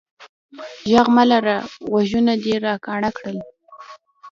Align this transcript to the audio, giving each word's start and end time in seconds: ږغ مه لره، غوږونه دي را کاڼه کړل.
ږغ 0.91 1.07
مه 1.15 1.23
لره، 1.31 1.57
غوږونه 1.89 2.33
دي 2.43 2.53
را 2.63 2.73
کاڼه 2.85 3.09
کړل. 3.17 3.37